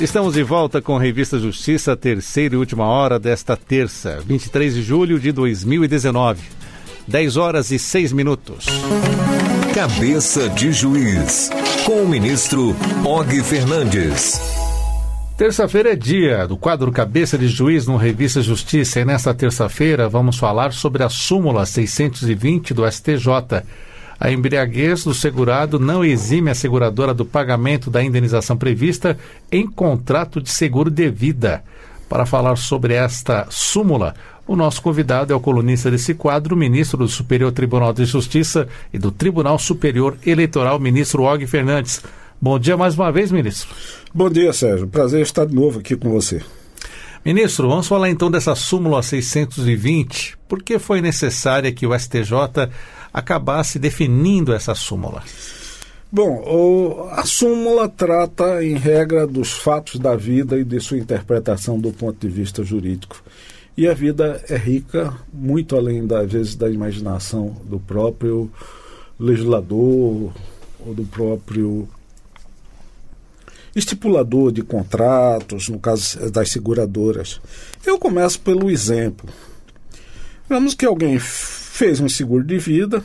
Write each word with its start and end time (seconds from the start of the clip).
Estamos 0.00 0.34
de 0.34 0.42
volta 0.42 0.82
com 0.82 0.96
a 0.96 1.00
Revista 1.00 1.38
Justiça, 1.38 1.96
terceira 1.96 2.56
e 2.56 2.58
última 2.58 2.84
hora 2.84 3.16
desta 3.16 3.56
terça, 3.56 4.18
23 4.26 4.74
de 4.74 4.82
julho 4.82 5.20
de 5.20 5.30
2019. 5.30 6.42
10 7.06 7.36
horas 7.36 7.70
e 7.70 7.78
6 7.78 8.12
minutos. 8.12 8.66
Cabeça 9.72 10.48
de 10.48 10.72
Juiz, 10.72 11.48
com 11.86 12.02
o 12.02 12.08
ministro 12.08 12.74
Og 13.04 13.40
Fernandes. 13.44 14.40
Terça-feira 15.38 15.92
é 15.92 15.96
dia 15.96 16.44
do 16.44 16.56
quadro 16.56 16.90
Cabeça 16.90 17.38
de 17.38 17.46
Juiz 17.46 17.86
no 17.86 17.96
Revista 17.96 18.42
Justiça 18.42 18.98
e 18.98 19.04
nesta 19.04 19.32
terça-feira 19.32 20.08
vamos 20.08 20.36
falar 20.36 20.72
sobre 20.72 21.04
a 21.04 21.08
súmula 21.08 21.64
620 21.64 22.74
do 22.74 22.90
STJ. 22.90 23.62
A 24.18 24.30
embriaguez 24.30 25.04
do 25.04 25.14
segurado 25.14 25.78
não 25.78 26.04
exime 26.04 26.50
a 26.50 26.54
seguradora 26.54 27.12
do 27.12 27.24
pagamento 27.24 27.90
da 27.90 28.02
indenização 28.02 28.56
prevista 28.56 29.18
em 29.50 29.66
contrato 29.66 30.40
de 30.40 30.50
seguro 30.50 30.90
de 30.90 31.10
vida. 31.10 31.62
Para 32.08 32.26
falar 32.26 32.56
sobre 32.56 32.94
esta 32.94 33.46
súmula, 33.50 34.14
o 34.46 34.54
nosso 34.54 34.82
convidado 34.82 35.32
é 35.32 35.36
o 35.36 35.40
colunista 35.40 35.90
desse 35.90 36.14
quadro, 36.14 36.56
ministro 36.56 36.98
do 36.98 37.08
Superior 37.08 37.50
Tribunal 37.50 37.92
de 37.92 38.04
Justiça 38.04 38.68
e 38.92 38.98
do 38.98 39.10
Tribunal 39.10 39.58
Superior 39.58 40.16
Eleitoral, 40.24 40.78
ministro 40.78 41.22
Og 41.22 41.46
Fernandes. 41.46 42.02
Bom 42.40 42.58
dia 42.58 42.76
mais 42.76 42.94
uma 42.94 43.10
vez, 43.10 43.32
ministro. 43.32 43.74
Bom 44.12 44.28
dia, 44.28 44.52
Sérgio. 44.52 44.86
Prazer 44.86 45.22
estar 45.22 45.46
de 45.46 45.54
novo 45.54 45.80
aqui 45.80 45.96
com 45.96 46.10
você. 46.10 46.42
Ministro, 47.24 47.68
vamos 47.68 47.88
falar 47.88 48.10
então 48.10 48.30
dessa 48.30 48.54
súmula 48.54 49.02
620. 49.02 50.36
Por 50.46 50.62
que 50.62 50.78
foi 50.78 51.00
necessária 51.00 51.72
que 51.72 51.86
o 51.86 51.98
STJ 51.98 52.68
acabasse 53.14 53.78
definindo 53.78 54.52
essa 54.52 54.74
súmula? 54.74 55.22
Bom, 56.10 57.08
a 57.12 57.24
súmula 57.24 57.88
trata, 57.88 58.62
em 58.62 58.76
regra, 58.76 59.26
dos 59.26 59.52
fatos 59.52 59.98
da 59.98 60.14
vida 60.14 60.58
e 60.58 60.64
de 60.64 60.80
sua 60.80 60.98
interpretação 60.98 61.78
do 61.78 61.92
ponto 61.92 62.18
de 62.18 62.28
vista 62.28 62.62
jurídico. 62.62 63.22
E 63.76 63.88
a 63.88 63.94
vida 63.94 64.44
é 64.48 64.56
rica, 64.56 65.12
muito 65.32 65.76
além, 65.76 66.06
das 66.06 66.30
vezes, 66.30 66.54
da 66.54 66.70
imaginação 66.70 67.56
do 67.64 67.80
próprio 67.80 68.50
legislador 69.18 70.32
ou 70.86 70.94
do 70.94 71.04
próprio 71.04 71.88
estipulador 73.74 74.52
de 74.52 74.62
contratos, 74.62 75.68
no 75.68 75.80
caso 75.80 76.30
das 76.30 76.50
seguradoras. 76.50 77.40
Eu 77.84 77.98
começo 77.98 78.38
pelo 78.40 78.70
exemplo. 78.70 79.28
Vamos 80.48 80.74
que 80.74 80.86
alguém 80.86 81.18
fez 81.74 81.98
um 81.98 82.08
seguro 82.08 82.44
de 82.44 82.56
vida, 82.56 83.02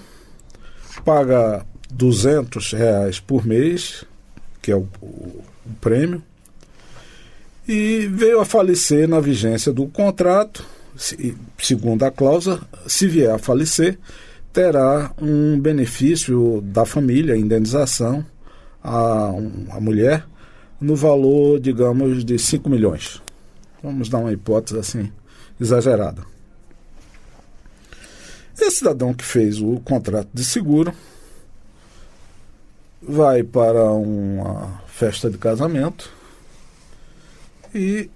paga 1.03 1.65
200 1.89 2.73
reais 2.73 3.19
por 3.19 3.43
mês, 3.43 4.05
que 4.61 4.71
é 4.71 4.75
o, 4.75 4.87
o, 5.01 5.43
prêmio, 5.81 6.21
e 7.67 8.05
veio 8.05 8.39
a 8.39 8.45
falecer 8.45 9.07
na 9.07 9.19
vigência 9.19 9.73
do 9.73 9.87
contrato, 9.87 10.63
se, 10.95 11.35
segundo 11.57 12.03
a 12.03 12.11
cláusula, 12.11 12.61
se 12.85 13.07
vier 13.07 13.31
a 13.31 13.39
falecer, 13.39 13.97
terá 14.53 15.13
um 15.19 15.59
benefício 15.59 16.61
da 16.61 16.85
família, 16.85 17.35
indenização 17.35 18.23
a, 18.83 19.31
a 19.71 19.81
mulher, 19.81 20.27
no 20.79 20.95
valor, 20.95 21.59
digamos, 21.59 22.23
de 22.23 22.37
5 22.37 22.69
milhões. 22.69 23.19
Vamos 23.81 24.09
dar 24.09 24.19
uma 24.19 24.31
hipótese 24.31 24.77
assim, 24.77 25.11
exagerada. 25.59 26.21
Esse 28.59 28.77
cidadão 28.77 29.13
que 29.13 29.23
fez 29.23 29.59
o 29.59 29.79
contrato 29.79 30.29
de 30.33 30.43
seguro 30.43 30.93
vai 33.01 33.43
para 33.43 33.91
uma 33.91 34.81
festa 34.87 35.29
de 35.29 35.37
casamento 35.37 36.11
e 37.73 38.09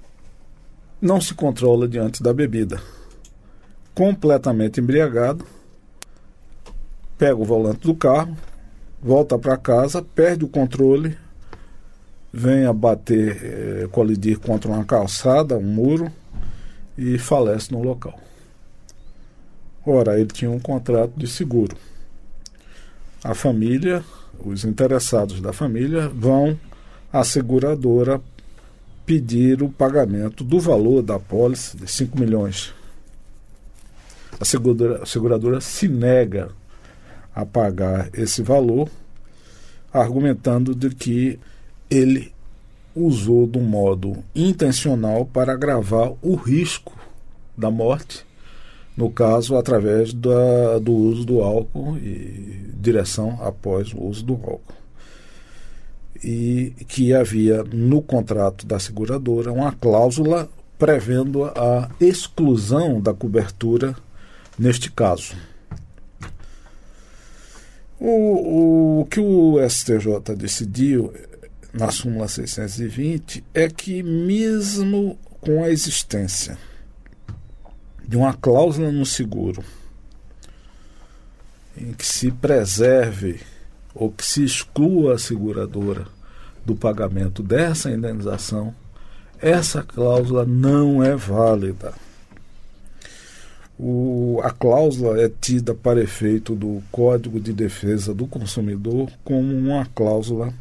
não 1.01 1.21
se 1.21 1.33
controla 1.33 1.87
diante 1.87 2.21
da 2.21 2.33
bebida. 2.33 2.81
Completamente 3.95 4.79
embriagado, 4.79 5.45
pega 7.17 7.35
o 7.35 7.45
volante 7.45 7.81
do 7.81 7.95
carro, 7.95 8.35
volta 9.01 9.37
para 9.37 9.57
casa, 9.57 10.01
perde 10.01 10.43
o 10.43 10.49
controle 10.49 11.17
vem 12.33 12.65
a 12.65 12.73
bater, 12.73 13.37
eh, 13.83 13.87
colidir 13.91 14.39
contra 14.39 14.71
uma 14.71 14.83
calçada, 14.83 15.55
um 15.55 15.61
muro, 15.61 16.11
e 16.97 17.19
falece 17.19 17.71
no 17.71 17.83
local. 17.83 18.19
Ora, 19.85 20.19
ele 20.19 20.29
tinha 20.31 20.49
um 20.49 20.59
contrato 20.59 21.11
de 21.17 21.27
seguro. 21.27 21.75
A 23.23 23.33
família, 23.33 24.03
os 24.39 24.63
interessados 24.63 25.41
da 25.41 25.51
família, 25.51 26.07
vão 26.07 26.57
à 27.11 27.23
seguradora 27.23 28.21
pedir 29.05 29.61
o 29.61 29.69
pagamento 29.69 30.43
do 30.43 30.59
valor 30.59 31.01
da 31.01 31.19
pólice 31.19 31.75
de 31.75 31.89
5 31.89 32.17
milhões. 32.17 32.73
A 34.39 34.45
seguradora, 34.45 35.03
a 35.03 35.05
seguradora 35.05 35.61
se 35.61 35.87
nega 35.87 36.49
a 37.35 37.45
pagar 37.45 38.09
esse 38.13 38.41
valor, 38.41 38.89
argumentando 39.91 40.73
de 40.73 40.89
que 40.89 41.39
ele 41.89 42.33
usou 42.95 43.45
do 43.45 43.59
modo 43.59 44.23
intencional 44.35 45.25
para 45.25 45.53
agravar 45.53 46.13
o 46.21 46.35
risco 46.35 46.93
da 47.57 47.69
morte, 47.69 48.25
no 48.95 49.09
caso, 49.09 49.55
através 49.55 50.13
da, 50.13 50.79
do 50.79 50.93
uso 50.93 51.25
do 51.25 51.41
álcool 51.41 51.97
e 51.97 52.71
direção 52.75 53.39
após 53.41 53.93
o 53.93 54.01
uso 54.01 54.23
do 54.23 54.33
álcool. 54.33 54.61
E 56.23 56.73
que 56.87 57.13
havia 57.13 57.63
no 57.63 58.01
contrato 58.01 58.65
da 58.65 58.79
seguradora 58.79 59.51
uma 59.51 59.71
cláusula 59.71 60.49
prevendo 60.77 61.45
a 61.45 61.89
exclusão 61.99 63.01
da 63.01 63.13
cobertura 63.13 63.95
neste 64.57 64.91
caso. 64.91 65.35
O, 67.99 69.01
o 69.01 69.05
que 69.05 69.19
o 69.19 69.57
STJ 69.67 70.35
decidiu 70.37 71.13
na 71.73 71.89
súmula 71.89 72.27
620 72.27 73.43
é 73.53 73.67
que, 73.69 74.03
mesmo 74.03 75.17
com 75.41 75.63
a 75.63 75.69
existência 75.69 76.57
de 78.13 78.17
uma 78.17 78.31
cláusula 78.31 78.91
no 78.91 79.07
seguro 79.07 79.63
em 81.75 81.93
que 81.93 82.05
se 82.05 82.29
preserve 82.29 83.39
ou 83.95 84.11
que 84.11 84.23
se 84.23 84.43
exclua 84.43 85.15
a 85.15 85.17
seguradora 85.17 86.05
do 86.63 86.75
pagamento 86.75 87.41
dessa 87.41 87.89
indenização, 87.89 88.71
essa 89.41 89.81
cláusula 89.81 90.45
não 90.45 91.03
é 91.03 91.15
válida. 91.15 91.91
O, 93.79 94.39
a 94.43 94.51
cláusula 94.51 95.19
é 95.19 95.27
tida 95.27 95.73
para 95.73 95.99
efeito 95.99 96.53
do 96.53 96.83
Código 96.91 97.39
de 97.39 97.51
Defesa 97.51 98.13
do 98.13 98.27
Consumidor 98.27 99.09
como 99.23 99.57
uma 99.57 99.87
cláusula 99.87 100.53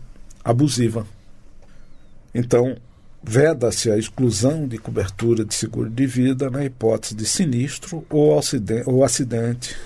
abusiva. 0.43 1.07
Então, 2.35 2.79
veda-se 3.23 3.91
a 3.91 3.97
exclusão 3.97 4.67
de 4.67 4.79
cobertura 4.79 5.45
de 5.45 5.55
seguro 5.55 5.89
de 5.89 6.07
vida 6.07 6.51
na 6.51 6.65
hipótese 6.65 7.15
de 7.15 7.25
sinistro 7.25 8.05
ou 8.11 9.05
acidente, 9.05 9.77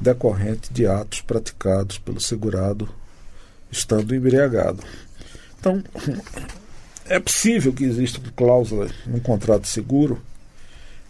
decorrente 0.00 0.72
de 0.72 0.86
atos 0.86 1.22
praticados 1.22 1.98
pelo 1.98 2.20
segurado 2.20 2.88
estando 3.70 4.14
embriagado. 4.14 4.82
Então, 5.58 5.82
é 7.06 7.18
possível 7.18 7.72
que 7.72 7.84
existam 7.84 8.20
cláusulas 8.36 8.92
no 9.06 9.20
contrato 9.20 9.62
de 9.62 9.68
seguro 9.68 10.20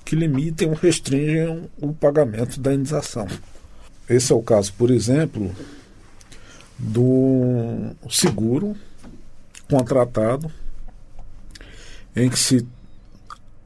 que 0.05 0.15
limitem 0.15 0.69
ou 0.69 0.75
restringam 0.75 1.69
o 1.79 1.93
pagamento 1.93 2.61
da 2.61 2.73
indenização. 2.73 3.27
Esse 4.09 4.33
é 4.33 4.37
o 4.37 4.43
caso, 4.43 4.73
por 4.75 4.93
exemplo, 4.93 5.53
do 6.79 7.91
seguro 8.09 8.77
contratado 9.69 10.49
em 12.17 12.31
que 12.31 12.39
se 12.39 12.67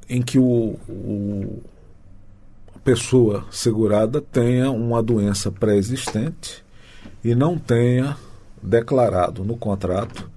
em 0.09 0.21
que 0.21 0.39
o, 0.39 0.77
o 0.89 1.63
a 2.75 2.79
pessoa 2.81 3.47
segurada 3.51 4.21
tenha 4.21 4.71
uma 4.71 5.03
doença 5.03 5.53
pré-existente 5.53 6.65
e 7.23 7.35
não 7.35 7.57
tenha 7.57 8.17
declarado 8.61 9.45
no 9.45 9.57
contrato 9.57 10.29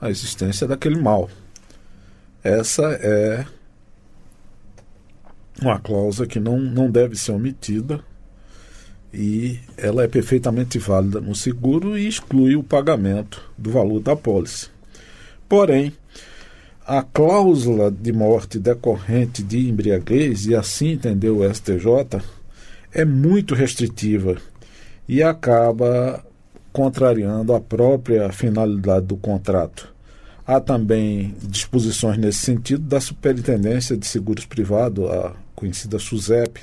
a 0.00 0.10
existência 0.10 0.66
daquele 0.66 1.00
mal. 1.00 1.28
Essa 2.44 2.82
é 3.00 3.46
uma 5.60 5.80
cláusula 5.80 6.28
que 6.28 6.38
não, 6.38 6.58
não 6.58 6.90
deve 6.90 7.16
ser 7.16 7.32
omitida 7.32 8.04
e 9.12 9.58
ela 9.76 10.04
é 10.04 10.08
perfeitamente 10.08 10.78
válida 10.78 11.20
no 11.20 11.34
seguro 11.34 11.96
e 11.96 12.06
exclui 12.06 12.54
o 12.54 12.62
pagamento 12.62 13.42
do 13.56 13.70
valor 13.70 14.00
da 14.00 14.14
pólice. 14.14 14.68
Porém, 15.48 15.94
a 16.86 17.02
cláusula 17.02 17.90
de 17.90 18.12
morte 18.12 18.58
decorrente 18.58 19.42
de 19.42 19.68
embriaguez, 19.68 20.46
e 20.46 20.54
assim 20.54 20.92
entendeu 20.92 21.38
o 21.38 21.54
STJ, 21.54 22.22
é 22.94 23.04
muito 23.04 23.54
restritiva 23.54 24.36
e 25.08 25.22
acaba 25.22 26.24
contrariando 26.72 27.54
a 27.54 27.60
própria 27.60 28.30
finalidade 28.30 29.06
do 29.06 29.16
contrato, 29.16 29.94
Há 30.46 30.60
também 30.60 31.34
disposições 31.42 32.16
nesse 32.18 32.38
sentido 32.38 32.84
da 32.84 33.00
Superintendência 33.00 33.96
de 33.96 34.06
Seguros 34.06 34.46
Privados, 34.46 35.10
a 35.10 35.34
conhecida 35.56 35.98
SUSEP, 35.98 36.60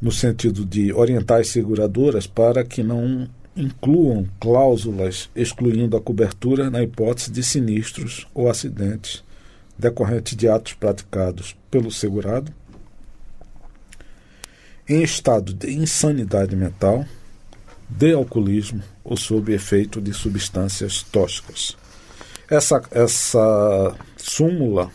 no 0.00 0.10
sentido 0.10 0.64
de 0.64 0.90
orientar 0.90 1.40
as 1.40 1.48
seguradoras 1.48 2.26
para 2.26 2.64
que 2.64 2.82
não 2.82 3.28
incluam 3.56 4.26
cláusulas 4.40 5.28
excluindo 5.36 5.96
a 5.96 6.00
cobertura 6.00 6.70
na 6.70 6.82
hipótese 6.82 7.30
de 7.30 7.42
sinistros 7.42 8.26
ou 8.34 8.48
acidentes 8.48 9.22
decorrentes 9.78 10.36
de 10.36 10.48
atos 10.48 10.74
praticados 10.74 11.56
pelo 11.70 11.90
segurado 11.90 12.52
em 14.88 15.02
estado 15.02 15.54
de 15.54 15.72
insanidade 15.72 16.56
mental, 16.56 17.06
de 17.88 18.12
alcoolismo 18.12 18.82
ou 19.04 19.16
sob 19.16 19.52
efeito 19.52 20.00
de 20.00 20.12
substâncias 20.12 21.02
tóxicas. 21.02 21.76
Essa, 22.50 22.82
essa 22.90 23.94
súmula 24.16 24.90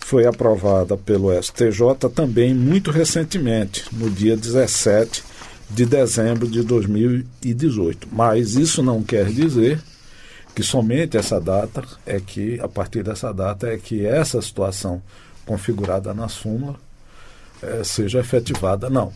foi 0.00 0.26
aprovada 0.26 0.96
pelo 0.96 1.32
STJ 1.42 2.10
também 2.14 2.54
muito 2.54 2.90
recentemente, 2.90 3.84
no 3.92 4.10
dia 4.10 4.36
17 4.36 5.31
de 5.74 5.86
dezembro 5.86 6.46
de 6.46 6.62
2018. 6.62 8.08
Mas 8.12 8.54
isso 8.54 8.82
não 8.82 9.02
quer 9.02 9.26
dizer 9.26 9.80
que 10.54 10.62
somente 10.62 11.16
essa 11.16 11.40
data 11.40 11.82
é 12.04 12.20
que, 12.20 12.60
a 12.60 12.68
partir 12.68 13.02
dessa 13.02 13.32
data, 13.32 13.66
é 13.68 13.78
que 13.78 14.04
essa 14.04 14.40
situação 14.42 15.02
configurada 15.46 16.12
na 16.12 16.28
súmula 16.28 16.76
é, 17.62 17.82
seja 17.84 18.20
efetivada. 18.20 18.90
Não. 18.90 19.12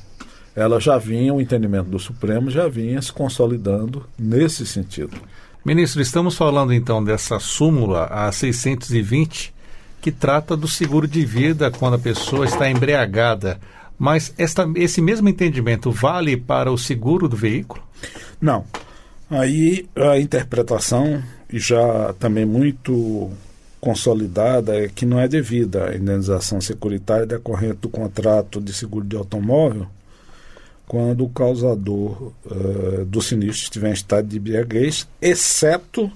Ela 0.55 0.81
já 0.81 0.97
vinha, 0.97 1.35
o 1.35 1.41
entendimento 1.41 1.91
do 1.91 1.99
Supremo 1.99 2.51
já 2.51 2.67
vinha 2.67 3.01
se 3.03 3.13
consolidando 3.13 4.07
nesse 4.19 4.65
sentido. 4.67 5.17
Ministro, 5.63 6.01
estamos 6.01 6.37
falando 6.37 6.73
então 6.73 7.05
dessa 7.05 7.39
súmula 7.39 8.05
a 8.05 8.33
620 8.33 9.55
que 10.01 10.13
trata 10.13 10.57
do 10.57 10.69
seguro 10.69 11.07
de 11.07 11.25
vida 11.25 11.71
quando 11.71 11.95
a 11.95 11.99
pessoa 11.99 12.47
está 12.47 12.71
embriagada. 12.71 13.61
Mas 13.99 14.33
esta, 14.37 14.69
esse 14.77 15.01
mesmo 15.01 15.29
entendimento 15.29 15.91
vale 15.91 16.37
para 16.37 16.71
o 16.71 16.79
seguro 16.79 17.29
do 17.29 17.37
veículo? 17.37 17.83
Não. 18.41 18.65
Aí 19.31 19.89
a 19.97 20.19
interpretação 20.19 21.23
já 21.53 22.13
também 22.19 22.45
muito 22.45 23.31
consolidada 23.81 24.77
é 24.77 24.89
que 24.89 25.07
não 25.07 25.19
é 25.19 25.29
devida 25.29 25.91
a 25.91 25.97
indenização 25.97 26.61
securitária 26.61 27.27
decorrente 27.27 27.79
do 27.83 27.89
contrato 27.89 28.61
de 28.61 28.73
seguro 28.73 29.05
de 29.05 29.17
automóvel 29.17 29.87
quando 30.87 31.25
o 31.25 31.29
causador 31.29 32.33
uh, 32.47 33.05
do 33.07 33.21
sinistro 33.21 33.65
estiver 33.65 33.91
em 33.91 33.93
estado 33.93 34.29
de 34.29 34.39
embriaguez, 34.39 35.09
exceto 35.21 36.11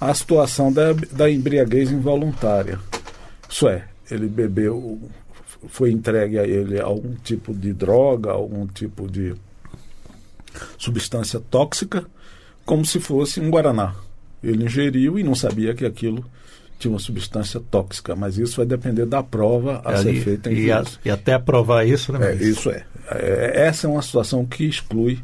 a 0.00 0.14
situação 0.14 0.72
da, 0.72 0.92
da 1.10 1.30
embriaguez 1.30 1.90
involuntária. 1.90 2.78
Isso 3.48 3.68
é, 3.68 3.84
ele 4.10 4.28
bebeu 4.28 5.00
foi 5.68 5.90
entregue 5.90 6.38
a 6.38 6.46
ele 6.46 6.80
algum 6.80 7.14
tipo 7.14 7.54
de 7.54 7.72
droga, 7.72 8.30
algum 8.30 8.66
tipo 8.66 9.10
de 9.10 9.34
substância 10.78 11.40
tóxica, 11.40 12.04
como 12.64 12.84
se 12.84 13.00
fosse 13.00 13.40
um 13.40 13.50
guaraná. 13.50 13.94
Ele 14.42 14.64
ingeriu 14.64 15.18
e 15.18 15.22
não 15.22 15.34
sabia 15.34 15.74
que 15.74 15.84
aquilo 15.84 16.24
tinha 16.78 16.92
uma 16.92 16.98
substância 16.98 17.60
tóxica, 17.70 18.14
mas 18.14 18.36
isso 18.36 18.56
vai 18.56 18.66
depender 18.66 19.06
da 19.06 19.22
prova 19.22 19.80
a 19.84 19.96
ser 19.96 20.14
feita 20.22 20.52
em 20.52 20.56
e, 20.56 20.72
a, 20.72 20.84
e 21.04 21.10
até 21.10 21.38
provar 21.38 21.86
isso, 21.86 22.12
né? 22.12 22.32
É, 22.32 22.34
isso 22.34 22.70
é. 22.70 22.84
é. 23.10 23.66
Essa 23.66 23.86
é 23.86 23.90
uma 23.90 24.02
situação 24.02 24.44
que 24.44 24.64
exclui 24.64 25.18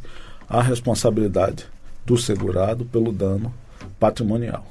a 0.49 0.63
responsabilidade 0.63 1.67
do 2.07 2.17
segurado 2.17 2.85
pelo 2.85 3.13
dano 3.13 3.53
patrimonial. 3.99 4.67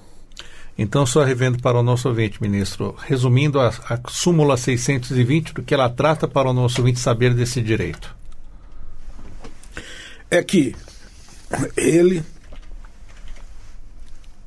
Então, 0.81 1.05
só 1.05 1.25
revendo 1.25 1.61
para 1.61 1.77
o 1.77 1.83
nosso 1.83 2.07
ouvinte, 2.07 2.41
ministro, 2.41 2.95
resumindo 3.05 3.59
a, 3.59 3.67
a 3.67 3.99
súmula 4.07 4.55
620, 4.55 5.53
do 5.55 5.61
que 5.61 5.73
ela 5.73 5.89
trata 5.89 6.25
para 6.25 6.49
o 6.49 6.53
nosso 6.53 6.79
ouvinte 6.79 7.01
saber 7.01 7.33
desse 7.33 7.61
direito. 7.61 8.15
É 10.31 10.41
que 10.41 10.73
ele, 11.75 12.23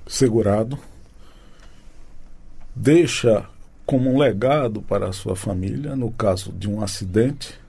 segurado, 0.07 0.79
deixa 2.75 3.47
como 3.85 4.11
um 4.11 4.17
legado 4.17 4.81
para 4.81 5.11
a 5.11 5.13
sua 5.13 5.37
família, 5.37 5.95
no 5.95 6.11
caso 6.13 6.51
de 6.51 6.67
um 6.67 6.83
acidente, 6.83 7.61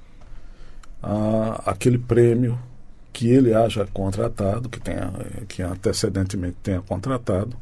a, 1.02 1.64
aquele 1.70 1.98
prêmio 1.98 2.58
que 3.12 3.28
ele 3.28 3.54
haja 3.54 3.86
contratado, 3.94 4.70
que, 4.70 4.80
tenha, 4.80 5.12
que 5.50 5.62
antecedentemente 5.62 6.56
tenha 6.64 6.82
contratado, 6.82 7.58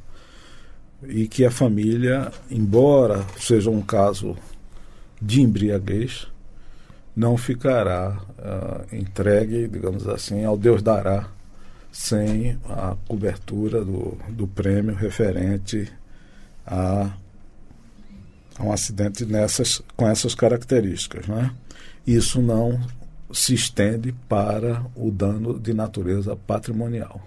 e 1.08 1.28
que 1.28 1.46
a 1.46 1.52
família, 1.52 2.32
embora 2.50 3.26
seja 3.40 3.70
um 3.70 3.82
caso 3.82 4.36
de 5.22 5.42
embriaguez, 5.42 6.28
não 7.16 7.38
ficará 7.38 8.18
uh, 8.40 8.96
entregue, 8.96 9.68
digamos 9.68 10.08
assim, 10.08 10.44
ao 10.44 10.58
Deus 10.58 10.82
dará, 10.82 11.28
sem 11.92 12.58
a 12.70 12.96
cobertura 13.08 13.84
do, 13.84 14.18
do 14.30 14.48
prêmio 14.48 14.96
referente 14.96 15.92
a, 16.66 17.12
a 18.58 18.64
um 18.64 18.72
acidente 18.72 19.26
nessas, 19.26 19.82
com 19.96 20.08
essas 20.08 20.34
características. 20.34 21.28
Né? 21.28 21.52
Isso 22.08 22.42
não 22.42 22.80
se 23.34 23.54
estende 23.54 24.14
para 24.28 24.86
o 24.96 25.12
dano 25.12 25.60
de 25.60 25.74
natureza 25.74 26.36
patrimonial. 26.36 27.22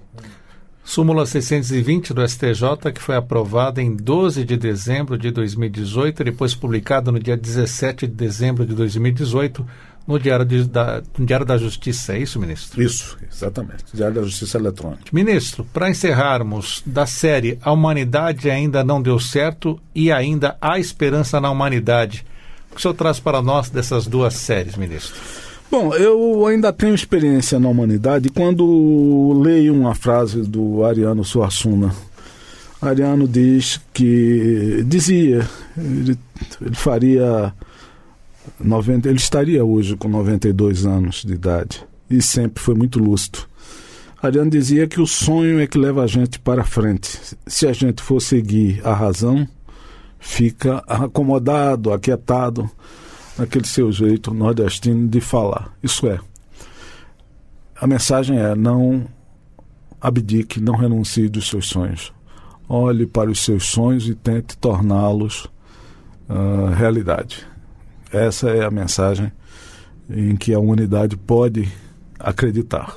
Súmula 0.85 1.25
620 1.25 2.13
do 2.13 2.29
STJ, 2.29 2.93
que 2.95 3.01
foi 3.01 3.17
aprovada 3.17 3.81
em 3.81 3.97
12 3.97 4.45
de 4.45 4.55
dezembro 4.57 5.17
de 5.17 5.31
2018, 5.31 6.23
depois 6.23 6.55
publicada 6.55 7.11
no 7.11 7.19
dia 7.19 7.39
17 7.39 8.07
de 8.07 8.13
dezembro 8.13 8.67
de 8.67 8.75
2018 8.75 9.67
no 10.07 10.19
Diário, 10.19 10.45
de, 10.45 10.65
da, 10.65 11.03
no 11.19 11.25
Diário 11.25 11.47
da 11.47 11.57
Justiça. 11.57 12.13
É 12.13 12.19
isso, 12.19 12.39
ministro? 12.39 12.83
Isso, 12.83 13.17
exatamente. 13.33 13.85
Diário 13.95 14.17
da 14.17 14.23
Justiça 14.23 14.59
Eletrônica. 14.59 15.05
Ministro, 15.11 15.65
para 15.73 15.89
encerrarmos, 15.89 16.83
da 16.85 17.07
série 17.07 17.59
A 17.63 17.73
Humanidade 17.73 18.51
ainda 18.51 18.85
não 18.85 19.01
deu 19.01 19.19
certo 19.19 19.81
e 19.95 20.13
ainda 20.13 20.57
há 20.61 20.79
esperança 20.79 21.41
na 21.41 21.51
humanidade. 21.51 22.27
O 22.71 22.75
que 22.75 22.81
o 22.81 22.83
senhor 22.83 22.95
traz 22.95 23.19
para 23.19 23.41
nós 23.41 23.71
dessas 23.71 24.07
duas 24.07 24.35
séries, 24.35 24.77
ministro? 24.77 25.19
Bom, 25.77 25.93
eu 25.93 26.47
ainda 26.47 26.73
tenho 26.73 26.95
experiência 26.95 27.59
na 27.59 27.69
humanidade 27.69 28.29
quando 28.29 29.33
leio 29.43 29.75
uma 29.75 29.93
frase 29.93 30.43
do 30.43 30.85
Ariano 30.85 31.25
Suassuna. 31.25 31.93
Ariano 32.81 33.27
diz 33.27 33.81
que 33.93 34.85
dizia, 34.87 35.45
ele, 35.77 36.17
ele 36.65 36.75
faria 36.77 37.53
90, 38.61 39.09
ele 39.09 39.19
estaria 39.19 39.65
hoje 39.65 39.97
com 39.97 40.07
92 40.07 40.87
anos 40.87 41.25
de 41.25 41.35
idade 41.35 41.85
e 42.09 42.23
sempre 42.23 42.63
foi 42.63 42.77
muito 42.77 43.01
lúcido. 43.01 43.41
Ariano 44.23 44.53
dizia 44.53 44.87
que 44.87 45.01
o 45.01 45.09
sonho 45.09 45.59
é 45.59 45.67
que 45.67 45.77
leva 45.77 46.05
a 46.05 46.07
gente 46.07 46.39
para 46.39 46.63
frente. 46.63 47.19
Se 47.49 47.67
a 47.67 47.73
gente 47.73 48.01
for 48.01 48.21
seguir 48.21 48.81
a 48.85 48.95
razão, 48.95 49.45
fica 50.21 50.85
acomodado, 50.87 51.93
aquietado 51.93 52.71
naquele 53.39 53.67
seu 53.67 53.91
jeito 53.91 54.33
nordestino 54.33 55.09
de 55.09 55.21
falar. 55.21 55.73
Isso 55.83 56.07
é, 56.07 56.19
a 57.77 57.87
mensagem 57.87 58.39
é: 58.39 58.55
não 58.55 59.07
abdique, 60.01 60.61
não 60.61 60.77
renuncie 60.77 61.29
dos 61.29 61.49
seus 61.49 61.69
sonhos. 61.69 62.13
Olhe 62.69 63.07
para 63.07 63.31
os 63.31 63.45
seus 63.45 63.67
sonhos 63.67 64.09
e 64.09 64.15
tente 64.15 64.57
torná-los 64.57 65.45
uh, 66.29 66.73
realidade. 66.75 67.47
Essa 68.13 68.51
é 68.51 68.65
a 68.65 68.71
mensagem 68.71 69.33
em 70.09 70.37
que 70.37 70.55
a 70.55 70.59
humanidade 70.59 71.17
pode 71.17 71.71
acreditar. 72.19 72.97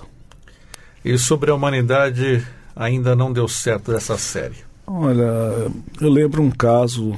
E 1.03 1.17
sobre 1.17 1.51
a 1.51 1.55
humanidade 1.55 2.45
ainda 2.75 3.15
não 3.15 3.33
deu 3.33 3.47
certo 3.47 3.93
essa 3.93 4.17
série? 4.17 4.57
Olha, 4.85 5.71
eu 5.99 6.09
lembro 6.09 6.41
um 6.41 6.51
caso 6.51 7.17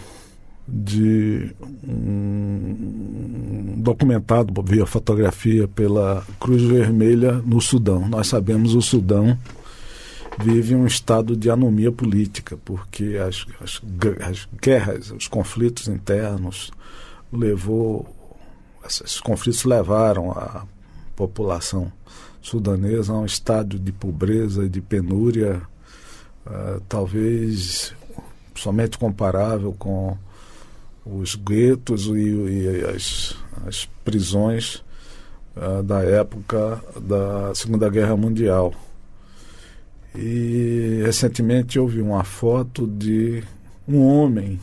de 0.67 1.51
um 1.83 3.08
documentado 3.89 4.53
via 4.63 4.85
fotografia 4.85 5.67
pela 5.67 6.23
Cruz 6.39 6.61
Vermelha 6.61 7.33
no 7.33 7.59
Sudão. 7.59 8.07
Nós 8.07 8.27
sabemos 8.27 8.75
o 8.75 8.81
Sudão 8.81 9.35
vive 10.37 10.75
um 10.75 10.85
estado 10.85 11.35
de 11.35 11.49
anomia 11.49 11.91
política, 11.91 12.55
porque 12.63 13.17
as, 13.17 13.45
as, 13.59 13.81
as 14.21 14.47
guerras, 14.61 15.11
os 15.11 15.27
conflitos 15.27 15.87
internos 15.87 16.71
levou 17.33 18.15
esses 18.85 19.19
conflitos 19.19 19.65
levaram 19.65 20.31
a 20.31 20.65
população 21.15 21.91
sudanesa 22.41 23.11
a 23.11 23.17
um 23.17 23.25
estado 23.25 23.77
de 23.77 23.91
pobreza 23.91 24.63
e 24.63 24.69
de 24.69 24.81
penúria, 24.81 25.61
uh, 26.45 26.79
talvez 26.87 27.93
somente 28.55 28.97
comparável 28.97 29.75
com 29.77 30.17
os 31.13 31.35
guetos 31.35 32.05
e, 32.07 32.11
e 32.11 32.85
as, 32.85 33.35
as, 33.65 33.85
prisões 34.03 34.83
uh, 35.55 35.83
da 35.83 36.01
época 36.01 36.83
da 37.01 37.53
Segunda 37.55 37.89
Guerra 37.89 38.15
Mundial. 38.15 38.73
E 40.15 41.01
recentemente 41.03 41.79
vi 41.87 42.01
uma 42.01 42.23
foto 42.23 42.87
de 42.87 43.43
um 43.87 44.03
homem 44.03 44.59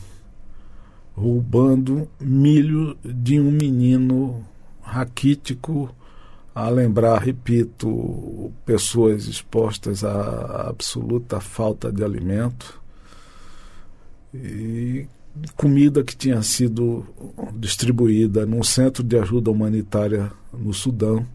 roubando 1.15 2.07
milho 2.19 2.95
de 3.03 3.39
um 3.39 3.51
menino 3.51 4.45
raquítico, 4.81 5.93
a 6.53 6.69
lembrar, 6.69 7.21
repito, 7.21 8.51
pessoas 8.65 9.27
expostas 9.27 10.03
à 10.03 10.69
absoluta 10.69 11.39
falta 11.39 11.91
de 11.91 12.03
alimento 12.03 12.81
e 14.33 14.76
comida 15.57 16.03
que 16.03 16.15
tinha 16.15 16.41
sido 16.43 17.03
distribuída 17.55 18.45
num 18.45 18.63
centro 18.63 19.03
de 19.03 19.17
ajuda 19.17 19.49
humanitária 19.49 20.31
no 20.53 20.71
Sudão. 20.71 21.25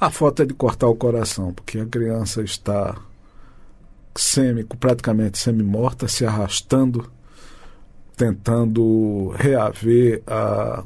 A 0.00 0.08
foto 0.08 0.42
é 0.42 0.46
de 0.46 0.54
cortar 0.54 0.86
o 0.86 0.94
coração, 0.94 1.52
porque 1.52 1.80
a 1.80 1.86
criança 1.86 2.40
está 2.42 2.96
semi, 4.16 4.62
praticamente 4.64 5.38
semi-morta, 5.38 6.06
se 6.06 6.24
arrastando, 6.24 7.10
tentando 8.16 9.30
reaver 9.36 10.22
a, 10.24 10.84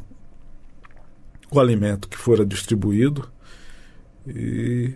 o 1.51 1.61
alimento 1.61 2.09
que 2.09 2.17
fora 2.17 2.47
distribuído. 2.47 3.29
E, 4.27 4.95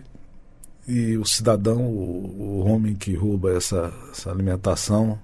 e 0.87 1.17
o 1.17 1.25
cidadão, 1.25 1.85
o, 1.85 2.63
o 2.63 2.67
homem 2.67 2.95
que 2.95 3.13
rouba 3.13 3.51
essa, 3.55 3.93
essa 4.11 4.31
alimentação, 4.31 5.19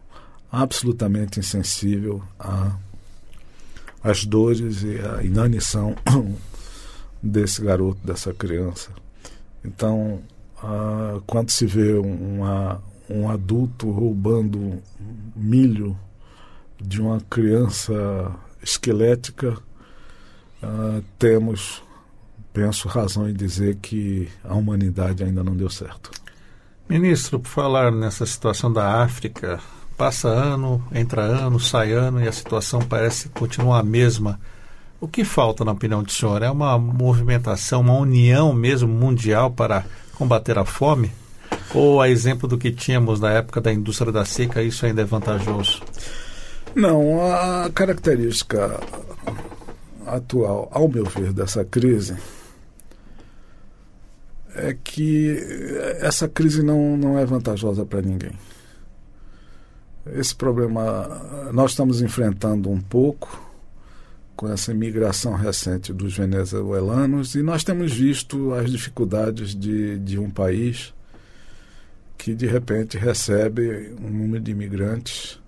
absolutamente 0.54 1.40
insensível 1.40 2.22
às 4.04 4.24
dores 4.24 4.84
e 4.84 5.00
à 5.00 5.24
inanição 5.24 5.96
desse 7.24 7.64
garoto, 7.64 8.00
dessa 8.06 8.32
criança. 8.36 8.92
Então, 9.66 10.22
quando 11.26 11.50
se 11.50 11.66
vê 11.66 11.94
uma, 11.94 12.80
um 13.10 13.32
adulto 13.32 13.90
roubando 13.90 14.80
milho 15.36 15.98
de 16.80 17.02
uma 17.02 17.20
criança 17.22 18.32
esquelética, 18.62 19.58
temos, 21.18 21.82
penso, 22.54 22.88
razão 22.88 23.28
em 23.28 23.34
dizer 23.34 23.78
que 23.78 24.30
a 24.44 24.54
humanidade 24.54 25.24
ainda 25.24 25.44
não 25.44 25.56
deu 25.56 25.70
certo. 25.70 26.12
Ministro, 26.88 27.40
por 27.40 27.50
falar 27.50 27.92
nessa 27.92 28.24
situação 28.24 28.72
da 28.72 29.02
África, 29.02 29.60
Passa 29.98 30.28
ano, 30.28 30.84
entra 30.94 31.22
ano, 31.22 31.60
sai 31.60 31.94
ano 31.94 32.22
e 32.22 32.28
a 32.28 32.32
situação 32.32 32.82
parece 32.82 33.30
continuar 33.30 33.80
a 33.80 33.84
mesma. 33.84 34.40
O 35.00 35.08
que 35.08 35.24
falta, 35.24 35.64
na 35.64 35.74
opinião 35.74 36.02
do 36.02 36.12
senhor? 36.12 36.42
É 36.42 36.50
uma 36.50 36.78
movimentação, 36.78 37.82
uma 37.82 37.98
união 37.98 38.54
mesmo 38.54 38.88
mundial 38.88 39.52
para 39.52 39.86
combater 40.16 40.58
a 40.58 40.66
fome? 40.66 41.12
Ou, 41.74 42.02
a 42.02 42.10
exemplo 42.10 42.48
do 42.48 42.58
que 42.58 42.72
tínhamos 42.72 43.20
na 43.20 43.32
época 43.32 43.60
da 43.60 43.72
indústria 43.74 44.12
da 44.12 44.26
seca, 44.26 44.62
isso 44.64 44.86
ainda 44.86 45.02
é 45.02 45.06
vantajoso? 45.06 45.82
Não, 46.76 47.22
a 47.22 47.70
característica 47.70 48.80
atual, 50.08 50.70
ao 50.72 50.88
meu 50.88 51.06
ver, 51.06 51.34
dessa 51.34 51.64
crise 51.64 52.16
é 54.56 54.76
que 54.84 55.38
essa 56.00 56.28
crise 56.28 56.64
não, 56.64 56.96
não 56.98 57.18
é 57.18 57.26
vantajosa 57.26 57.86
para 57.86 58.02
ninguém. 58.02 58.32
Esse 60.06 60.36
problema 60.36 61.52
nós 61.54 61.72
estamos 61.72 62.02
enfrentando 62.02 62.70
um 62.70 62.82
pouco 62.82 63.42
com 64.36 64.52
essa 64.52 64.72
imigração 64.72 65.34
recente 65.34 65.94
dos 65.94 66.18
venezuelanos 66.18 67.36
e 67.36 67.42
nós 67.42 67.64
temos 67.64 67.94
visto 67.94 68.54
as 68.54 68.70
dificuldades 68.70 69.56
de, 69.56 69.98
de 70.00 70.20
um 70.20 70.30
país 70.30 70.94
que 72.18 72.34
de 72.34 72.48
repente 72.48 72.98
recebe 72.98 73.94
um 74.02 74.10
número 74.10 74.44
de 74.44 74.52
imigrantes, 74.52 75.40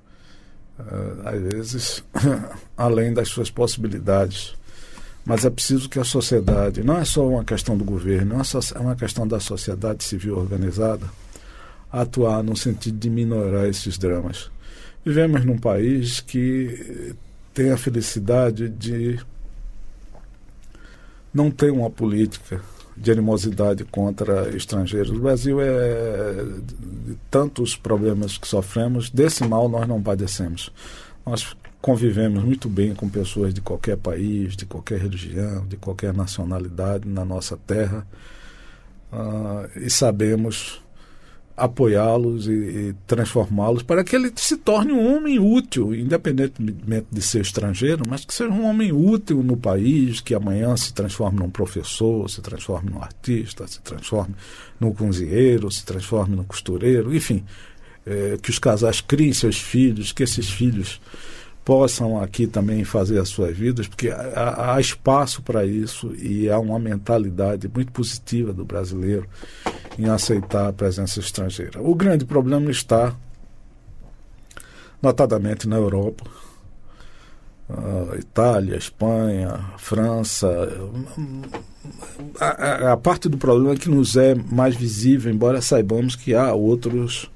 uh, 0.79 1.27
às 1.27 1.41
vezes, 1.41 2.03
além 2.77 3.13
das 3.13 3.29
suas 3.29 3.50
possibilidades. 3.50 4.55
Mas 5.25 5.43
é 5.43 5.50
preciso 5.50 5.89
que 5.89 6.00
a 6.00 6.03
sociedade, 6.03 6.83
não 6.83 6.97
é 6.97 7.05
só 7.05 7.27
uma 7.27 7.43
questão 7.43 7.77
do 7.77 7.83
governo, 7.83 8.35
é 8.35 8.79
uma 8.79 8.95
questão 8.95 9.27
da 9.27 9.39
sociedade 9.39 10.03
civil 10.03 10.38
organizada, 10.38 11.09
atuar 12.01 12.43
no 12.43 12.55
sentido 12.57 12.97
de 12.97 13.09
minorar 13.09 13.65
esses 13.65 13.97
dramas. 13.97 14.51
Vivemos 15.03 15.45
num 15.45 15.57
país 15.57 16.19
que 16.19 17.15
tem 17.53 17.71
a 17.71 17.77
felicidade 17.77 18.67
de 18.67 19.19
não 21.33 21.49
ter 21.49 21.71
uma 21.71 21.89
política 21.89 22.61
de 22.97 23.11
animosidade 23.11 23.83
contra 23.85 24.55
estrangeiros. 24.55 25.11
O 25.11 25.19
Brasil 25.19 25.59
é 25.61 26.43
de 27.05 27.17
tantos 27.29 27.75
problemas 27.75 28.37
que 28.37 28.47
sofremos, 28.47 29.09
desse 29.09 29.45
mal 29.45 29.69
nós 29.69 29.87
não 29.87 30.01
padecemos. 30.01 30.71
Nós 31.25 31.55
convivemos 31.81 32.43
muito 32.43 32.67
bem 32.67 32.93
com 32.93 33.07
pessoas 33.07 33.53
de 33.53 33.61
qualquer 33.61 33.97
país, 33.97 34.55
de 34.55 34.65
qualquer 34.65 34.99
religião, 34.99 35.65
de 35.65 35.77
qualquer 35.77 36.13
nacionalidade 36.13 37.07
na 37.07 37.23
nossa 37.23 37.57
terra 37.57 38.05
uh, 39.11 39.79
e 39.79 39.89
sabemos 39.89 40.85
apoiá-los 41.55 42.47
e, 42.47 42.51
e 42.51 42.95
transformá-los 43.07 43.81
para 43.81 44.03
que 44.03 44.15
ele 44.15 44.31
se 44.35 44.57
torne 44.57 44.91
um 44.91 45.15
homem 45.15 45.39
útil, 45.39 45.95
independentemente 45.95 47.07
de 47.12 47.21
ser 47.21 47.41
estrangeiro, 47.41 48.03
mas 48.07 48.25
que 48.25 48.33
seja 48.33 48.51
um 48.51 48.65
homem 48.65 48.91
útil 48.91 49.41
no 49.41 49.55
país, 49.55 50.19
que 50.19 50.35
amanhã 50.35 50.75
se 50.75 50.93
transforme 50.93 51.39
num 51.39 51.50
professor, 51.50 52.29
se 52.29 52.41
transforme 52.41 52.89
num 52.91 53.01
artista, 53.01 53.65
se 53.67 53.79
transforme 53.81 54.35
num 54.79 54.91
cozinheiro, 54.91 55.71
se 55.71 55.85
transforme 55.85 56.35
num 56.35 56.43
costureiro, 56.43 57.15
enfim, 57.15 57.43
é, 58.05 58.38
que 58.41 58.50
os 58.50 58.59
casais 58.59 59.00
criem 59.00 59.31
seus 59.31 59.57
filhos, 59.57 60.12
que 60.12 60.24
esses 60.24 60.50
filhos 60.50 61.00
possam 61.63 62.21
aqui 62.21 62.45
também 62.45 62.83
fazer 62.83 63.17
as 63.17 63.29
suas 63.29 63.57
vidas, 63.57 63.88
porque 63.88 64.09
há, 64.09 64.75
há 64.75 64.79
espaço 64.79 65.41
para 65.41 65.65
isso 65.65 66.13
e 66.15 66.50
há 66.50 66.59
uma 66.59 66.77
mentalidade 66.77 67.67
muito 67.74 67.91
positiva 67.91 68.53
do 68.53 68.63
brasileiro 68.63 69.27
em 69.97 70.09
aceitar 70.09 70.67
a 70.67 70.73
presença 70.73 71.19
estrangeira. 71.19 71.81
O 71.81 71.95
grande 71.95 72.25
problema 72.25 72.69
está, 72.69 73.15
notadamente, 75.01 75.67
na 75.67 75.77
Europa. 75.77 76.23
Uh, 77.67 78.15
Itália, 78.19 78.75
Espanha, 78.75 79.71
França. 79.77 80.47
A, 82.39 82.45
a, 82.45 82.93
a, 82.93 82.97
parte 82.97 83.27
do 83.27 83.37
problema 83.37 83.75
que 83.75 83.89
nos 83.89 84.15
é 84.15 84.35
mais 84.35 84.75
visível, 84.75 85.33
embora 85.33 85.61
saibamos 85.61 86.15
que 86.15 86.35
há 86.35 86.53
outros 86.53 87.27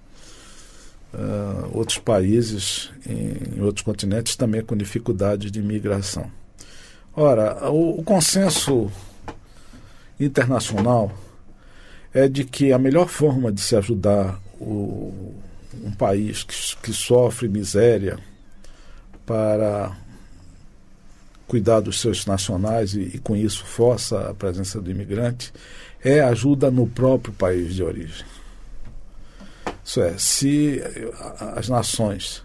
uh, 1.14 1.70
outros 1.76 1.98
países 1.98 2.92
em, 3.08 3.58
em, 3.58 3.62
outros 3.62 3.84
continentes 3.84 4.36
também 4.36 4.64
com 4.64 4.78
dificuldades 4.78 5.52
de 5.52 5.60
imigração. 5.60 6.30
Ora, 7.16 7.72
o, 7.72 8.00
o 8.00 8.04
consenso 8.04 8.92
internacional 10.20 11.12
é 12.14 12.28
de 12.28 12.44
que 12.44 12.74
a 12.74 12.78
melhor 12.78 13.08
forma 13.08 13.52
de 13.52 13.62
se 13.62 13.76
ajudar 13.76 14.40
o, 14.60 15.34
um 15.84 15.92
país 15.92 16.44
que, 16.44 16.56
que 16.82 16.94
sofre 16.94 17.48
miséria 17.48 18.20
para 19.26 19.96
cuidar 21.48 21.80
dos 21.80 22.00
seus 22.00 22.26
nacionais 22.26 22.94
e, 22.94 23.02
e, 23.02 23.20
com 23.20 23.36
isso 23.36 23.66
força 23.66 24.30
a 24.30 24.34
presença 24.34 24.80
do 24.80 24.92
imigrante 24.92 25.52
é 26.04 26.20
ajuda 26.22 26.72
no 26.72 26.88
próprio 26.88 27.34
país 27.34 27.74
de 27.74 27.84
origem. 27.84 28.26
Isso 29.84 30.02
é, 30.02 30.18
se 30.18 30.82
as 31.40 31.68
nações 31.68 32.44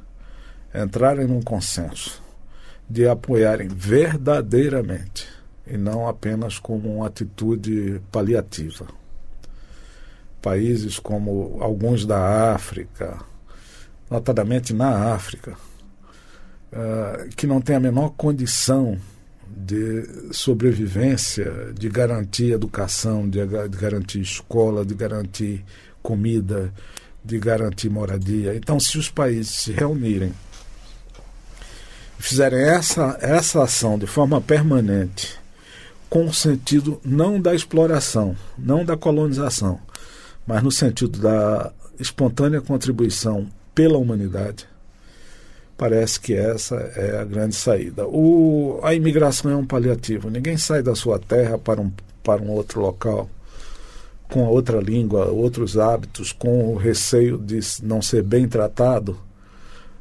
entrarem 0.75 1.27
num 1.27 1.43
consenso 1.43 2.23
de 2.89 3.07
apoiarem 3.07 3.69
verdadeiramente 3.69 5.29
e 5.67 5.77
não 5.77 6.09
apenas 6.09 6.59
como 6.59 6.97
uma 6.97 7.07
atitude 7.07 8.01
paliativa. 8.11 8.87
Países 10.45 10.99
como 10.99 11.57
alguns 11.59 12.05
da 12.05 12.53
África, 12.53 13.17
notadamente 14.11 14.75
na 14.75 15.15
África, 15.15 15.57
uh, 16.71 17.31
que 17.35 17.47
não 17.47 17.63
têm 17.63 17.77
a 17.77 17.81
menor 17.81 18.11
condição 18.11 18.99
de 19.49 20.33
sobrevivência, 20.33 21.73
de 21.73 21.89
garantir 21.89 22.53
educação, 22.53 23.27
de, 23.27 23.39
de 23.47 23.79
garantir 23.79 24.21
escola, 24.21 24.85
de 24.85 24.95
garantir 24.95 25.65
comida, 26.03 26.71
de 27.25 27.39
garantir 27.39 27.89
moradia. 27.89 28.55
Então, 28.55 28.79
se 28.79 28.99
os 28.99 29.09
países 29.09 29.51
se 29.51 29.73
reunirem 29.73 30.35
e 32.21 32.23
fizerem 32.23 32.61
essa, 32.61 33.17
essa 33.19 33.63
ação 33.63 33.99
de 33.99 34.07
forma 34.07 34.43
permanente, 34.43 35.39
com 36.11 36.27
o 36.27 36.35
sentido 36.35 37.01
não 37.03 37.41
da 37.41 37.55
exploração, 37.55 38.37
não 38.59 38.85
da 38.85 38.95
colonização, 38.95 39.81
mas 40.47 40.63
no 40.63 40.71
sentido 40.71 41.19
da 41.19 41.73
espontânea 41.99 42.61
contribuição 42.61 43.49
pela 43.75 43.99
humanidade, 43.99 44.67
parece 45.77 46.21
que 46.21 46.35
essa 46.35 46.77
é 46.77 47.19
a 47.19 47.25
grande 47.25 47.55
saída. 47.55 48.07
O, 48.07 48.81
a 48.83 48.95
imigração 48.95 49.51
é 49.51 49.57
um 49.57 49.67
paliativo. 49.67 50.31
Ninguém 50.31 50.57
sai 50.57 50.83
da 50.83 50.95
sua 50.95 51.19
terra 51.19 51.59
para 51.59 51.81
um, 51.81 51.91
para 52.23 52.43
um 52.43 52.51
outro 52.51 52.81
local 52.81 53.29
com 54.29 54.45
a 54.45 54.49
outra 54.49 54.81
língua, 54.81 55.27
outros 55.27 55.79
hábitos, 55.79 56.33
com 56.33 56.73
o 56.73 56.77
receio 56.77 57.39
de 57.39 57.61
não 57.83 58.03
ser 58.03 58.23
bem 58.23 58.49
tratado, 58.49 59.17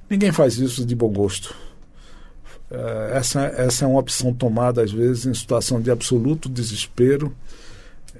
ninguém 0.09 0.31
faz 0.31 0.57
isso 0.57 0.85
de 0.85 0.95
bom 0.95 1.09
gosto. 1.09 1.53
É, 2.71 3.11
essa, 3.17 3.41
essa 3.41 3.85
é 3.85 3.87
uma 3.87 3.99
opção 3.99 4.33
tomada, 4.33 4.81
às 4.81 4.91
vezes, 4.91 5.25
em 5.25 5.33
situação 5.33 5.79
de 5.79 5.91
absoluto 5.91 6.49
desespero 6.49 7.35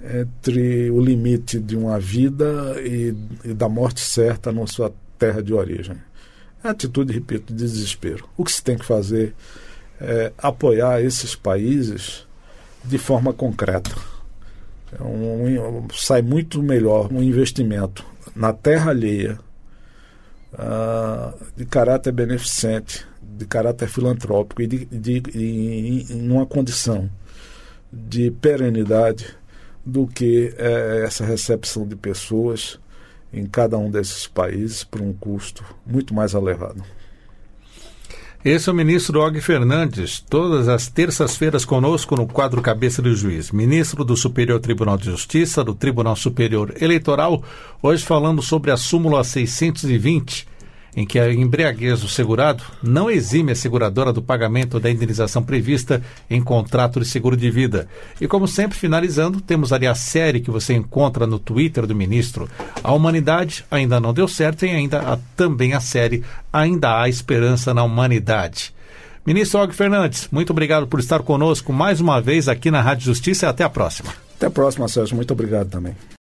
entre 0.03 0.91
o 0.91 0.99
limite 0.99 1.59
de 1.59 1.77
uma 1.77 1.99
vida 1.99 2.75
e, 2.81 3.15
e 3.45 3.53
da 3.53 3.69
morte 3.69 4.01
certa 4.01 4.51
na 4.51 4.67
sua 4.67 4.93
terra 5.17 5.41
de 5.41 5.53
origem. 5.53 5.95
É 6.63 6.69
atitude, 6.69 7.13
repito, 7.13 7.53
de 7.53 7.63
desespero. 7.63 8.27
O 8.35 8.43
que 8.43 8.51
se 8.51 8.63
tem 8.63 8.77
que 8.77 8.85
fazer 8.85 9.33
é 9.99 10.33
apoiar 10.37 11.01
esses 11.01 11.35
países 11.35 12.27
de 12.83 12.97
forma 12.97 13.33
concreta. 13.33 13.91
É 14.91 15.01
um, 15.01 15.79
um, 15.79 15.87
sai 15.93 16.21
muito 16.21 16.61
melhor 16.61 17.11
um 17.11 17.23
investimento 17.23 18.05
na 18.35 18.51
terra 18.51 18.91
alheia, 18.91 19.39
uh, 20.53 21.37
de 21.55 21.65
caráter 21.65 22.11
beneficente, 22.11 23.05
de 23.21 23.45
caráter 23.45 23.87
filantrópico 23.87 24.61
e 24.61 24.67
de, 24.67 24.85
de, 24.85 25.19
de, 25.21 26.05
em 26.09 26.29
uma 26.29 26.45
condição 26.45 27.09
de 27.91 28.31
perenidade 28.31 29.35
do 29.85 30.07
que 30.07 30.53
é, 30.57 31.03
essa 31.05 31.25
recepção 31.25 31.87
de 31.87 31.95
pessoas 31.95 32.79
em 33.33 33.45
cada 33.45 33.77
um 33.77 33.89
desses 33.89 34.27
países 34.27 34.83
por 34.83 35.01
um 35.01 35.11
custo 35.11 35.63
muito 35.85 36.13
mais 36.13 36.33
elevado. 36.33 36.83
Esse 38.45 38.69
é 38.69 38.73
o 38.73 38.75
ministro 38.75 39.21
Og 39.21 39.39
Fernandes, 39.39 40.19
todas 40.19 40.67
as 40.67 40.89
terças-feiras 40.89 41.63
conosco 41.63 42.13
no 42.15 42.27
quadro 42.27 42.61
Cabeça 42.61 43.01
do 43.01 43.15
Juiz. 43.15 43.51
Ministro 43.51 44.03
do 44.03 44.17
Superior 44.17 44.59
Tribunal 44.59 44.97
de 44.97 45.05
Justiça, 45.05 45.63
do 45.63 45.73
Tribunal 45.73 46.17
Superior 46.17 46.73
Eleitoral, 46.81 47.41
hoje 47.81 48.03
falando 48.03 48.41
sobre 48.41 48.69
a 48.69 48.75
súmula 48.75 49.23
620 49.23 50.45
em 50.95 51.05
que 51.05 51.19
a 51.19 51.33
embriaguez 51.33 52.01
do 52.01 52.07
segurado 52.07 52.63
não 52.81 53.09
exime 53.09 53.51
a 53.51 53.55
seguradora 53.55 54.13
do 54.13 54.21
pagamento 54.21 54.79
da 54.79 54.91
indenização 54.91 55.43
prevista 55.43 56.01
em 56.29 56.41
contrato 56.41 56.99
de 56.99 57.05
seguro 57.05 57.35
de 57.35 57.49
vida. 57.49 57.87
E 58.21 58.27
como 58.27 58.47
sempre, 58.47 58.77
finalizando, 58.77 59.41
temos 59.41 59.73
ali 59.73 59.87
a 59.87 59.95
série 59.95 60.39
que 60.39 60.51
você 60.51 60.73
encontra 60.73 61.25
no 61.25 61.39
Twitter 61.39 61.87
do 61.87 61.95
ministro. 61.95 62.49
A 62.83 62.93
humanidade 62.93 63.65
ainda 63.69 63.99
não 63.99 64.13
deu 64.13 64.27
certo 64.27 64.65
e 64.65 64.69
ainda 64.69 64.99
há 64.99 65.17
também 65.35 65.73
a 65.73 65.79
série 65.79 66.23
Ainda 66.53 67.01
há 67.01 67.09
esperança 67.09 67.73
na 67.73 67.83
humanidade. 67.83 68.71
Ministro 69.25 69.61
Og 69.61 69.73
Fernandes, 69.73 70.27
muito 70.31 70.51
obrigado 70.51 70.85
por 70.85 70.99
estar 70.99 71.23
conosco 71.23 71.73
mais 71.73 71.99
uma 71.99 72.21
vez 72.21 72.47
aqui 72.47 72.69
na 72.69 72.79
Rádio 72.79 73.05
Justiça 73.05 73.47
e 73.47 73.49
até 73.49 73.63
a 73.63 73.69
próxima. 73.69 74.13
Até 74.35 74.47
a 74.47 74.51
próxima, 74.51 74.87
Sérgio. 74.87 75.15
Muito 75.15 75.31
obrigado 75.31 75.69
também. 75.69 75.95